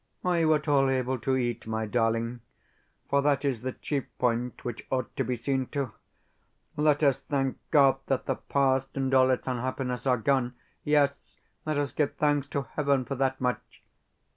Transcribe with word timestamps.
Are 0.25 0.39
you 0.39 0.53
at 0.55 0.67
all 0.67 0.89
able 0.89 1.19
to 1.19 1.35
eat, 1.37 1.67
my 1.67 1.85
darling? 1.85 2.41
for 3.07 3.21
that 3.21 3.45
is 3.45 3.61
the 3.61 3.73
chief 3.73 4.05
point 4.17 4.65
which 4.65 4.83
ought 4.89 5.15
to 5.15 5.23
be 5.23 5.35
seen 5.35 5.67
to. 5.67 5.91
Let 6.75 7.03
us 7.03 7.19
thank 7.19 7.59
God 7.69 7.97
that 8.07 8.25
the 8.25 8.37
past 8.37 8.97
and 8.97 9.13
all 9.13 9.29
its 9.29 9.47
unhappiness 9.47 10.07
are 10.07 10.17
gone! 10.17 10.55
Yes, 10.83 11.37
let 11.67 11.77
us 11.77 11.91
give 11.91 12.15
thanks 12.15 12.47
to 12.47 12.63
Heaven 12.63 13.05
for 13.05 13.13
that 13.13 13.39
much! 13.39 13.83